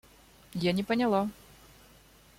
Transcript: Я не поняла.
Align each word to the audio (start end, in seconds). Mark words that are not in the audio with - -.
Я 0.63 0.71
не 0.73 0.83
поняла. 0.83 1.29